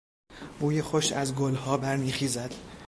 بوی 0.59 0.81
خوش 0.81 1.11
از 1.11 1.35
گلها 1.35 1.77
برمیخیزد. 1.77 2.55